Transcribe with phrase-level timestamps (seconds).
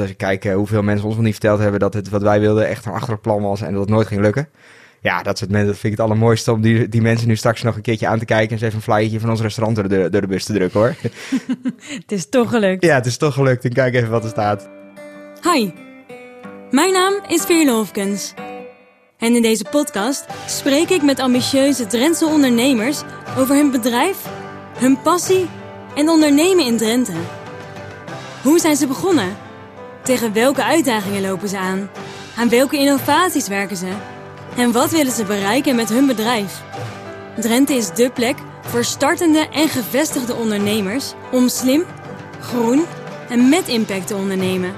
[0.00, 2.68] Als ik kijk hoeveel mensen ons nog niet verteld hebben dat het wat wij wilden
[2.68, 4.48] echt een achterlijk plan was en dat het nooit ging lukken.
[5.00, 7.62] Ja, dat, soort mensen, dat vind ik het allermooiste om die, die mensen nu straks
[7.62, 9.88] nog een keertje aan te kijken en eens even een flyertje van ons restaurant door
[9.88, 10.94] de, door de bus te drukken hoor.
[12.02, 12.84] het is toch gelukt.
[12.84, 14.68] Ja, het is toch gelukt en kijk even wat er staat.
[15.52, 15.70] Hi,
[16.70, 18.34] mijn naam is Veerle Hofkens.
[19.18, 23.02] En in deze podcast spreek ik met ambitieuze Drentse ondernemers
[23.38, 24.26] over hun bedrijf,
[24.78, 25.48] hun passie
[25.94, 27.16] en ondernemen in Drenthe.
[28.42, 29.45] Hoe zijn ze begonnen?
[30.06, 31.90] Tegen welke uitdagingen lopen ze aan?
[32.36, 33.92] Aan welke innovaties werken ze?
[34.56, 36.62] En wat willen ze bereiken met hun bedrijf?
[37.36, 41.84] Drenthe is dé plek voor startende en gevestigde ondernemers om slim,
[42.40, 42.84] groen
[43.28, 44.74] en met impact te ondernemen.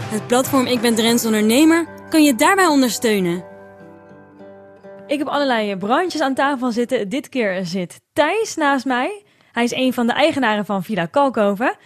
[0.00, 3.44] Het platform Ik ben Drents Ondernemer kan je daarbij ondersteunen.
[5.06, 7.08] Ik heb allerlei brandjes aan tafel zitten.
[7.08, 9.24] Dit keer zit Thijs naast mij.
[9.52, 11.76] Hij is een van de eigenaren van Villa Kalkoven.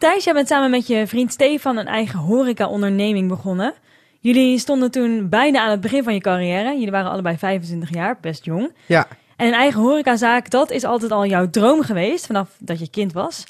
[0.00, 3.74] Thijs, jij bent samen met je vriend Stefan een eigen horeca-onderneming begonnen.
[4.20, 6.72] Jullie stonden toen bijna aan het begin van je carrière.
[6.72, 8.72] Jullie waren allebei 25 jaar, best jong.
[8.86, 9.06] Ja.
[9.36, 13.12] En een eigen horecazaak, dat is altijd al jouw droom geweest, vanaf dat je kind
[13.12, 13.44] was.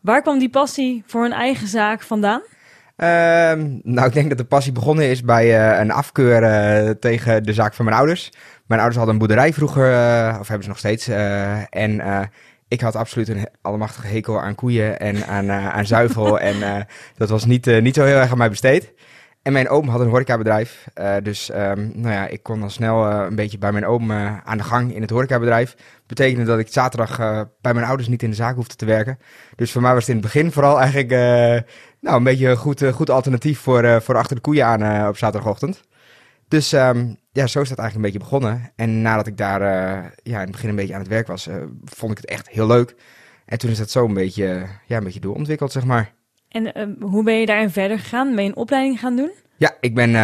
[0.00, 2.42] Waar kwam die passie voor een eigen zaak vandaan?
[2.96, 7.42] Ehm, nou, ik denk dat de passie begonnen is bij uh, een afkeur uh, tegen
[7.42, 8.30] de zaak van mijn ouders.
[8.66, 11.08] Mijn ouders hadden een boerderij vroeger, uh, of hebben ze nog steeds.
[11.70, 12.00] en
[12.74, 16.40] ik had absoluut een allemachtige hekel aan koeien en aan, aan zuivel.
[16.50, 16.86] en
[17.16, 18.92] dat was niet, niet zo heel erg aan mij besteed.
[19.42, 20.88] En mijn oom had een horecabedrijf.
[21.22, 24.64] Dus um, nou ja, ik kon dan snel een beetje bij mijn oom aan de
[24.64, 25.76] gang in het horecabedrijf.
[26.06, 27.16] Betekende dat ik zaterdag
[27.60, 29.18] bij mijn ouders niet in de zaak hoefde te werken.
[29.56, 31.10] Dus voor mij was het in het begin vooral eigenlijk
[32.00, 35.82] nou, een beetje een goed, goed alternatief voor, voor achter de koeien aan op zaterdagochtend.
[36.48, 38.72] Dus um, ja, zo is dat eigenlijk een beetje begonnen.
[38.76, 39.60] En nadat ik daar
[40.22, 41.48] ja, in het begin een beetje aan het werk was,
[41.84, 42.94] vond ik het echt heel leuk.
[43.46, 46.12] En toen is dat zo een beetje, ja, een beetje doorontwikkeld, zeg maar.
[46.48, 48.34] En uh, hoe ben je daarin verder gegaan?
[48.34, 49.32] Ben je een opleiding gaan doen?
[49.56, 50.14] Ja, ik ben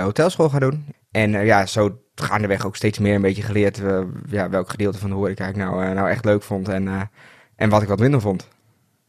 [0.00, 0.84] hotelschool gaan doen.
[1.10, 3.82] En ja, zo gaandeweg ook steeds meer een beetje geleerd
[4.26, 7.10] ja, welk gedeelte van de horeca ik nou, nou echt leuk vond en,
[7.56, 8.48] en wat ik wat minder vond.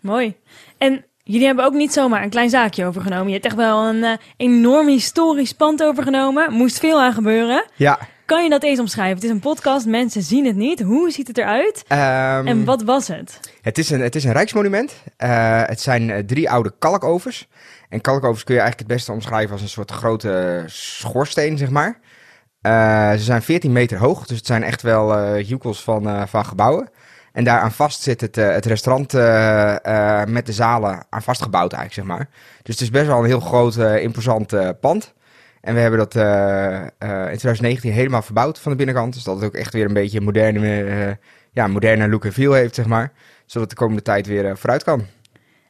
[0.01, 0.35] Mooi.
[0.77, 3.27] En jullie hebben ook niet zomaar een klein zaakje overgenomen.
[3.27, 6.53] Je hebt echt wel een enorm historisch pand overgenomen.
[6.53, 7.65] Moest veel aan gebeuren.
[7.75, 7.99] Ja.
[8.25, 9.15] Kan je dat eens omschrijven?
[9.15, 10.81] Het is een podcast, mensen zien het niet.
[10.81, 11.83] Hoe ziet het eruit?
[11.91, 13.39] Um, en wat was het?
[13.61, 15.03] Het is een, het is een rijksmonument.
[15.17, 17.47] Uh, het zijn uh, drie oude kalkovers.
[17.89, 21.99] En kalkovers kun je eigenlijk het beste omschrijven als een soort grote schoorsteen, zeg maar.
[22.61, 26.89] Uh, ze zijn 14 meter hoog, dus het zijn echt wel joekels van, van gebouwen.
[27.37, 29.13] En daaraan vast zit het, het restaurant
[30.31, 32.29] met de zalen aan vastgebouwd eigenlijk, zeg maar.
[32.63, 35.13] Dus het is best wel een heel groot, imposant pand.
[35.67, 39.13] En we hebben dat uh, uh, in 2019 helemaal verbouwd van de binnenkant.
[39.13, 41.11] Dus dat het ook echt weer een beetje een moderne, uh,
[41.51, 43.11] ja, moderne look en feel heeft, zeg maar.
[43.45, 45.05] Zodat de komende tijd weer vooruit kan.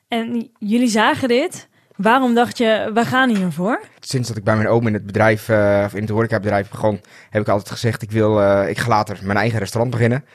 [0.08, 1.68] En jullie zagen dit.
[1.96, 3.80] Waarom dacht je, we gaan hiervoor?
[4.00, 5.50] Sinds dat ik bij mijn oom in het bedrijf,
[5.86, 9.38] of in het horecabedrijf begon, heb ik altijd gezegd, ik wil, ik ga later mijn
[9.38, 10.26] eigen restaurant beginnen.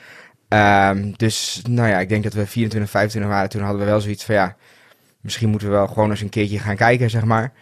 [0.53, 3.49] Um, dus nou ja, ik denk dat we 24, 25 waren.
[3.49, 4.55] Toen hadden we wel zoiets van, ja,
[5.21, 7.53] misschien moeten we wel gewoon eens een keertje gaan kijken, zeg maar.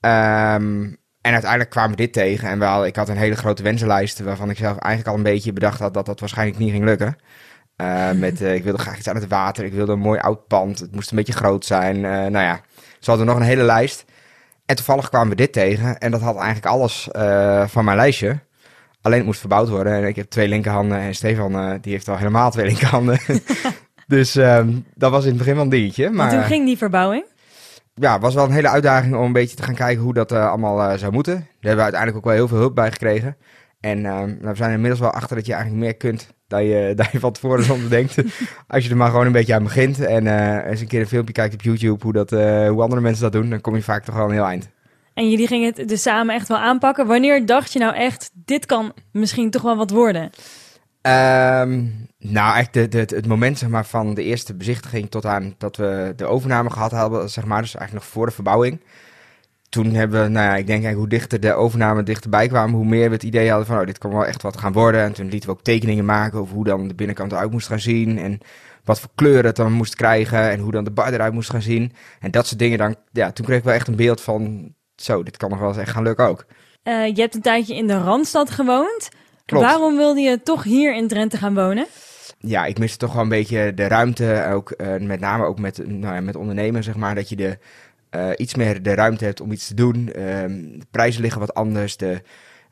[0.00, 2.48] Um, en uiteindelijk kwamen we dit tegen.
[2.48, 4.20] En wel, ik had een hele grote wensenlijst.
[4.20, 7.16] Waarvan ik zelf eigenlijk al een beetje bedacht had dat dat waarschijnlijk niet ging lukken.
[7.76, 9.64] Uh, met, uh, ik wilde graag iets aan het water.
[9.64, 10.78] Ik wilde een mooi oud pand.
[10.78, 11.96] Het moest een beetje groot zijn.
[11.96, 12.60] Uh, nou ja,
[13.00, 14.04] ze hadden nog een hele lijst.
[14.66, 15.98] En toevallig kwamen we dit tegen.
[15.98, 17.08] En dat had eigenlijk alles
[17.66, 18.38] van mijn lijstje.
[19.06, 19.92] Alleen het moest verbouwd worden.
[19.92, 20.98] En ik heb twee linkerhanden.
[20.98, 23.18] En Stefan, die heeft al helemaal twee linkerhanden.
[24.06, 26.10] dus um, dat was in het begin wel een dingetje.
[26.10, 27.24] Maar en toen ging die verbouwing?
[28.00, 30.48] ja, was wel een hele uitdaging om een beetje te gaan kijken hoe dat uh,
[30.48, 31.34] allemaal uh, zou moeten.
[31.34, 33.36] Daar hebben we uiteindelijk ook wel heel veel hulp bij gekregen.
[33.80, 36.92] En uh, nou, we zijn inmiddels wel achter dat je eigenlijk meer kunt dan je,
[36.96, 38.16] dan je van tevoren soms denkt.
[38.68, 40.26] Als je er maar gewoon een beetje aan begint en
[40.66, 43.50] eens een keer een filmpje kijkt op YouTube hoe, dat, hoe andere mensen dat doen,
[43.50, 44.70] dan kom je vaak toch wel een heel eind.
[45.16, 47.06] En jullie gingen het dus samen echt wel aanpakken.
[47.06, 50.22] Wanneer dacht je nou echt, dit kan misschien toch wel wat worden?
[50.22, 55.54] Um, nou, echt de, de, het moment zeg maar, van de eerste bezichtiging tot aan
[55.58, 58.80] dat we de overname gehad hadden, zeg maar, dus eigenlijk nog voor de verbouwing.
[59.68, 62.86] Toen hebben we, nou ja, ik denk eigenlijk hoe dichter de overname dichterbij kwam, hoe
[62.86, 65.00] meer we het idee hadden van, oh, dit kan wel echt wat gaan worden.
[65.00, 67.80] En toen lieten we ook tekeningen maken over hoe dan de binnenkant eruit moest gaan
[67.80, 68.40] zien en
[68.84, 71.62] wat voor kleuren het dan moest krijgen en hoe dan de bar eruit moest gaan
[71.62, 71.92] zien.
[72.20, 75.22] En dat soort dingen dan, ja, toen kreeg ik wel echt een beeld van, zo,
[75.22, 76.46] dit kan nog wel eens echt gaan lukken ook.
[76.84, 79.08] Uh, je hebt een tijdje in de Randstad gewoond.
[79.44, 79.64] Klopt.
[79.64, 81.86] Waarom wilde je toch hier in Drenthe gaan wonen?
[82.38, 85.78] Ja, ik miste toch wel een beetje de ruimte, ook uh, met name ook met,
[85.86, 87.58] nou ja, met ondernemen, zeg maar, dat je de,
[88.10, 89.96] uh, iets meer de ruimte hebt om iets te doen.
[90.08, 92.20] Uh, de prijzen liggen wat anders, de,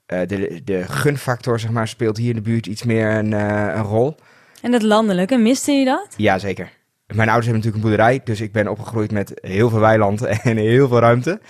[0.06, 4.16] de, de gunfactor, zeg maar, speelt hier in de buurt iets meer een, een rol.
[4.62, 6.14] En dat landelijke, miste je dat?
[6.16, 6.70] Ja, zeker.
[7.06, 10.56] mijn ouders hebben natuurlijk een boerderij, dus ik ben opgegroeid met heel veel weiland en
[10.56, 11.40] heel veel ruimte.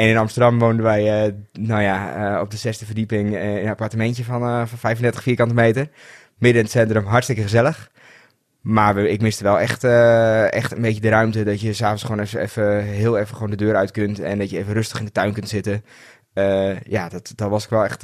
[0.00, 3.62] En in Amsterdam woonden wij, uh, nou ja, uh, op de zesde verdieping uh, in
[3.64, 5.88] een appartementje van, van 35 vierkante meter.
[6.38, 7.90] Midden in het centrum, hartstikke gezellig.
[8.60, 9.84] Maar we, ik miste wel echt,
[10.54, 13.56] echt een beetje de ruimte dat je s'avonds gewoon even, even, heel even gewoon de
[13.56, 14.20] deur uit kunt.
[14.20, 15.84] En dat je even rustig in de tuin kunt zitten.
[16.84, 18.02] ja, dat, dat was, ik wel echt,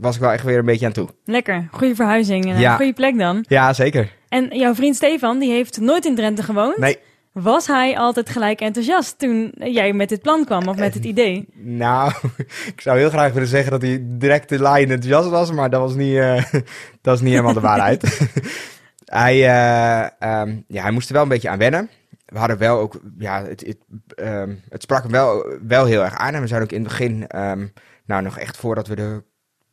[0.00, 1.08] was ik wel echt weer een beetje aan toe.
[1.24, 2.76] Lekker, goede verhuizing en ja.
[2.76, 3.44] goede plek dan.
[3.48, 4.12] Ja, zeker.
[4.28, 6.76] En jouw vriend Stefan, die heeft nooit in Drenthe gewoond.
[6.76, 6.98] Nee.
[7.32, 11.48] Was hij altijd gelijk enthousiast toen jij met dit plan kwam of met het idee?
[11.54, 12.12] Nou,
[12.74, 15.80] ik zou heel graag willen zeggen dat hij direct de lijn enthousiast was, maar dat
[15.80, 16.62] was niet, uh, dat
[17.02, 18.28] was niet helemaal de waarheid.
[19.04, 21.90] hij, uh, um, ja, hij moest er wel een beetje aan wennen.
[22.26, 23.78] We hadden wel ook, ja, het, het,
[24.16, 26.34] um, het sprak hem wel, wel heel erg aan.
[26.34, 27.72] En we zijn ook in het begin, um,
[28.04, 29.22] nou nog echt voordat we de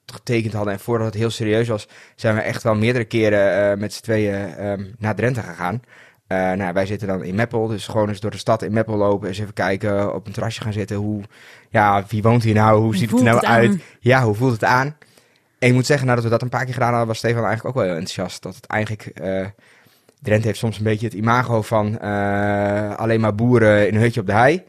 [0.05, 3.93] getekend hadden en voordat het heel serieus was, zijn we echt wel meerdere keren met
[3.93, 4.55] z'n tweeën
[4.97, 5.81] naar Drenthe gegaan.
[6.27, 8.95] Uh, nou, wij zitten dan in Meppel, dus gewoon eens door de stad in Meppel
[8.95, 10.97] lopen, eens even kijken, op een terrasje gaan zitten.
[10.97, 11.21] Hoe,
[11.69, 12.81] ja, wie woont hier nou?
[12.81, 13.81] Hoe ziet het er nou uit?
[13.99, 14.95] Ja, hoe voelt het aan?
[15.59, 17.67] En ik moet zeggen, nadat we dat een paar keer gedaan hadden, was Stefan eigenlijk
[17.67, 18.43] ook wel heel enthousiast.
[18.43, 19.45] Dat het eigenlijk, uh,
[20.21, 24.19] Drenthe heeft soms een beetje het imago van uh, alleen maar boeren in een hutje
[24.19, 24.63] op de hei.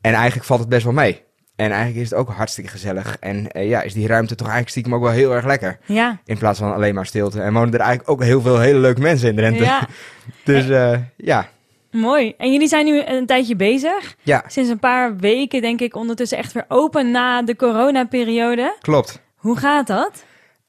[0.00, 1.22] En eigenlijk valt het best wel mee.
[1.56, 3.16] En eigenlijk is het ook hartstikke gezellig.
[3.20, 5.78] En uh, ja, is die ruimte toch eigenlijk stiekem ook wel heel erg lekker.
[5.84, 6.20] Ja.
[6.24, 7.40] In plaats van alleen maar stilte.
[7.40, 9.64] En wonen er eigenlijk ook heel veel hele leuke mensen in Drenthe.
[9.64, 9.88] Ja.
[10.44, 11.48] dus uh, ja.
[11.90, 12.34] Mooi.
[12.38, 14.16] En jullie zijn nu een tijdje bezig.
[14.22, 14.44] Ja.
[14.46, 18.76] Sinds een paar weken denk ik ondertussen echt weer open na de coronaperiode.
[18.80, 19.20] Klopt.
[19.36, 20.24] Hoe gaat dat?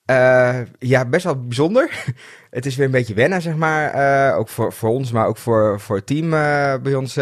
[0.05, 2.05] Uh, ja, best wel bijzonder.
[2.49, 4.35] het is weer een beetje wennen, zeg maar.
[4.35, 6.29] Ook voor, voor ons, maar ook voor, voor het team
[6.83, 7.17] bij ons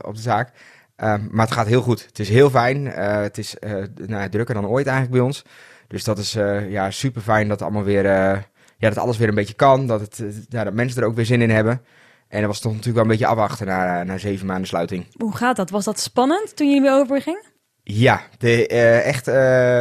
[0.00, 0.52] op de zaak.
[1.02, 2.04] Uh, maar het gaat heel goed.
[2.06, 2.86] Het is heel fijn.
[2.86, 5.44] Uh, het is uh, nou, drukker dan ooit eigenlijk bij ons.
[5.88, 6.32] Dus dat is
[6.68, 8.04] ja, super fijn dat, allemaal weer,
[8.78, 9.86] ja, dat alles weer een beetje kan.
[9.86, 11.82] Dat, het, ja, dat mensen er ook weer zin in hebben.
[12.28, 15.06] En dat was toch natuurlijk wel een beetje afwachten na, na zeven maanden sluiting.
[15.18, 15.70] Hoe gaat dat?
[15.70, 17.42] Was dat spannend toen jullie weer overgingen?
[17.82, 18.66] Ja, de,
[19.02, 19.26] echt,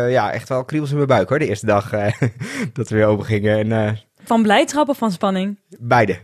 [0.09, 1.89] ja, echt wel kriebels in mijn buik hoor, de eerste dag
[2.73, 3.71] dat we weer open gingen.
[3.71, 5.59] En, van blijdschap of van spanning?
[5.79, 6.19] Beide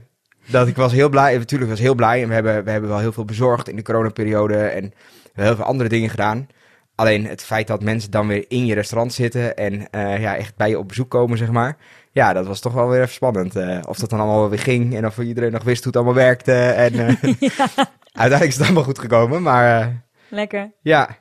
[0.51, 1.37] dat ik was heel blij.
[1.37, 2.21] Natuurlijk was heel blij.
[2.21, 4.57] En we hebben, we hebben wel heel veel bezorgd in de coronaperiode.
[4.57, 6.47] En we hebben heel veel andere dingen gedaan.
[6.95, 10.55] Alleen het feit dat mensen dan weer in je restaurant zitten en uh, ja, echt
[10.55, 11.77] bij je op bezoek komen, zeg maar.
[12.11, 13.55] Ja, dat was toch wel weer even spannend.
[13.55, 16.23] Uh, of dat dan allemaal weer ging en of iedereen nog wist hoe het allemaal
[16.23, 16.53] werkte.
[16.53, 16.93] En
[17.39, 17.67] ja.
[18.23, 20.01] uiteindelijk is het allemaal goed gekomen, maar...
[20.29, 20.71] Lekker.
[20.81, 21.17] Ja.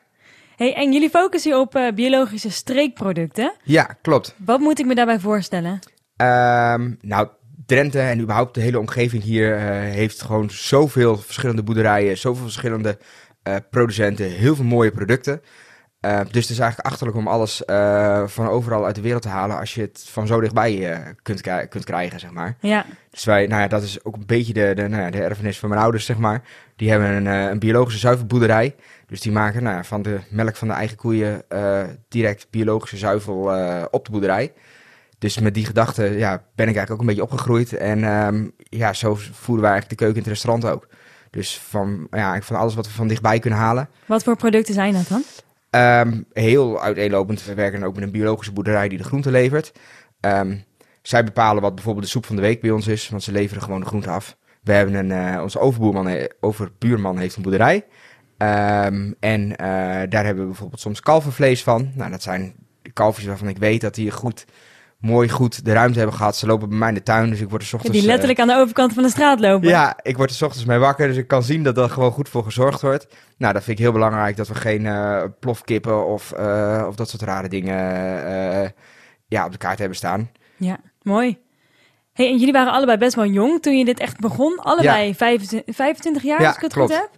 [0.56, 3.52] Hey, en jullie focussen op biologische streekproducten.
[3.62, 4.34] Ja, klopt.
[4.36, 5.78] Wat moet ik me daarbij voorstellen?
[6.16, 7.28] Um, nou,
[7.70, 9.62] Drenthe en überhaupt de hele omgeving hier uh,
[9.94, 12.98] heeft gewoon zoveel verschillende boerderijen, zoveel verschillende
[13.48, 15.42] uh, producenten, heel veel mooie producten.
[16.00, 17.62] Uh, dus het is eigenlijk achterlijk om alles
[18.26, 21.84] van overal uit de wereld te halen als je het van zo dichtbij kunt, kunt
[21.84, 22.56] krijgen, zeg maar.
[22.60, 22.84] Ja.
[23.10, 25.58] Dus wij, nou ja, dat is ook een beetje de, de, nou ja, de erfenis
[25.58, 26.42] van mijn ouders, zeg maar.
[26.76, 28.74] Die hebben een, een biologische zuivelboerderij.
[29.06, 31.42] Dus die maken nou, van de melk van de eigen koeien
[32.08, 33.36] direct biologische zuivel
[33.90, 34.52] op de boerderij.
[35.20, 37.72] Dus met die gedachte ja, ben ik eigenlijk ook een beetje opgegroeid.
[37.72, 40.88] En um, ja, zo voeren wij eigenlijk de keuken in het restaurant ook.
[41.30, 43.88] Dus van, ja, van alles wat we van dichtbij kunnen halen.
[44.06, 45.22] Wat voor producten zijn dat dan?
[45.80, 47.44] Um, heel uiteenlopend.
[47.44, 49.72] We werken ook met een biologische boerderij die de groenten levert.
[50.20, 50.64] Um,
[51.02, 53.62] zij bepalen wat bijvoorbeeld de soep van de week bij ons is, want ze leveren
[53.62, 54.36] gewoon de groenten af.
[54.62, 57.84] We hebben een, uh, onze overboerman, overbuurman heeft een boerderij.
[58.38, 59.56] Um, en uh,
[60.08, 61.90] daar hebben we bijvoorbeeld soms kalvervlees van.
[61.94, 64.44] Nou, dat zijn de kalfjes waarvan ik weet dat die goed
[65.00, 66.36] mooi goed de ruimte hebben gehad.
[66.36, 67.98] Ze lopen bij mij in de tuin, dus ik word er ochtends...
[67.98, 69.68] Die letterlijk aan de overkant van de straat lopen.
[69.68, 72.28] Ja, ik word er ochtends mee wakker, dus ik kan zien dat er gewoon goed
[72.28, 73.06] voor gezorgd wordt.
[73.38, 77.08] Nou, dat vind ik heel belangrijk, dat we geen uh, plofkippen of, uh, of dat
[77.08, 77.78] soort rare dingen
[79.28, 80.30] ja, op de kaart hebben staan.
[80.56, 81.38] Ja, mooi.
[82.12, 84.58] Hey, en jullie waren allebei best wel jong toen je dit echt begon.
[84.58, 85.14] Allebei ja.
[85.14, 86.90] 25, 25 jaar, ja, als ik het klopt.
[86.90, 87.10] goed heb.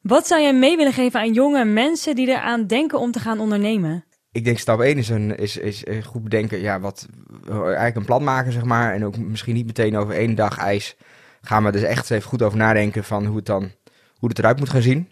[0.00, 3.38] Wat zou jij mee willen geven aan jonge mensen die eraan denken om te gaan
[3.38, 4.04] ondernemen?
[4.36, 7.06] Ik denk stap 1 is, een, is, is goed bedenken, ja, wat,
[7.48, 8.94] eigenlijk een plan maken, zeg maar.
[8.94, 10.96] En ook misschien niet meteen over één dag ijs
[11.42, 13.70] gaan we dus echt even goed over nadenken van hoe het dan,
[14.16, 15.08] hoe het eruit moet gaan zien.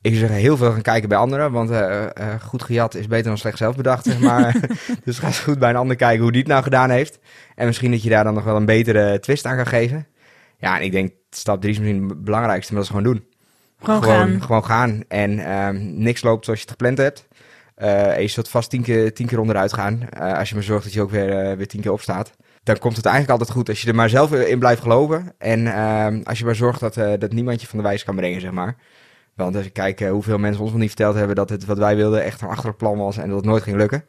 [0.00, 3.24] Ik zeggen, heel veel gaan kijken bij anderen, want uh, uh, goed gejat is beter
[3.24, 4.56] dan slecht zelf bedacht, zeg maar.
[5.04, 7.18] dus ga eens goed bij een ander kijken hoe die het nou gedaan heeft.
[7.54, 10.06] En misschien dat je daar dan nog wel een betere twist aan kan geven.
[10.58, 13.26] Ja, en ik denk stap 3 is misschien het belangrijkste, maar dat is gewoon doen.
[13.82, 14.42] Gewoon, gaan.
[14.42, 17.28] Gewoon gaan en um, niks loopt zoals je het gepland hebt.
[17.82, 20.08] Uh, en je zult vast tien keer, tien keer onderuit gaan.
[20.18, 22.32] Uh, als je maar zorgt dat je ook weer, uh, weer tien keer opstaat.
[22.62, 25.32] Dan komt het eigenlijk altijd goed als je er maar zelf in blijft geloven.
[25.38, 28.40] En ehm, als je maar zorgt dat, dat niemand je van de wijs kan brengen,
[28.40, 28.76] zeg maar.
[29.36, 31.96] Want als je kijkt hoeveel mensen ons nog niet verteld hebben dat het wat wij
[31.96, 34.04] wilden echt een achterlijk plan was en dat het nooit ging lukken.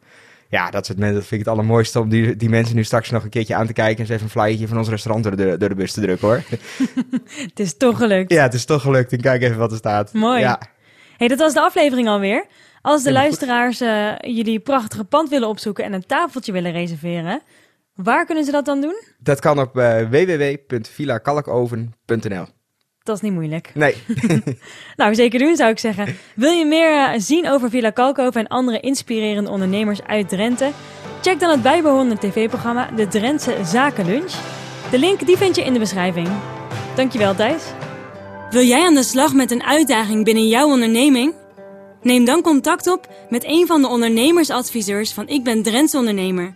[0.48, 3.10] ja, dat, is het, dat vind ik het allermooiste om die, die mensen nu straks
[3.10, 5.36] nog een keertje aan te kijken en eens even een flyertje van ons restaurant door
[5.36, 6.42] de, door de bus te drukken hoor.
[7.48, 8.32] Het is toch gelukt.
[8.32, 10.12] ja, het is toch gelukt en kijk even wat er staat.
[10.12, 10.40] Mooi.
[10.40, 10.60] Ja.
[11.16, 12.46] Hey, dat was de aflevering alweer.
[12.86, 17.42] Als de luisteraars eh, jullie prachtige pand willen opzoeken en een tafeltje willen reserveren,
[17.94, 19.02] waar kunnen ze dat dan doen?
[19.18, 22.46] Dat kan op uh, www.villakalkoven.nl.
[23.02, 23.70] Dat is niet moeilijk.
[23.74, 23.94] Nee.
[24.96, 26.16] Nou, zeker doen zou ik zeggen.
[26.34, 30.70] Wil je meer eh, zien over Villa Kalkoven en andere inspirerende ondernemers uit Drenthe?
[31.22, 34.32] Check dan het bijbehorende tv-programma De Drentse Zakenlunch.
[34.90, 36.28] De link die vind je in de beschrijving.
[36.94, 37.62] Dankjewel Thijs.
[38.50, 41.34] Wil jij aan de slag met een uitdaging binnen jouw onderneming?
[42.06, 46.54] Neem dan contact op met een van de ondernemersadviseurs van Ik ben Drentse Ondernemer.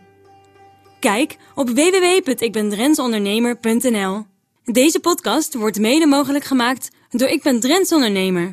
[1.01, 4.25] Kijk op www.ikbendrentsondernemer.nl
[4.65, 8.49] Deze podcast wordt mede mogelijk gemaakt door Ik ben Drentse Ondernemer.